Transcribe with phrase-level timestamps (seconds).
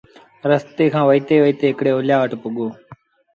[0.49, 2.67] رستي کآݩ وهيٚتي وهيٚتي هڪڙي اوليآ وٽ پُڳو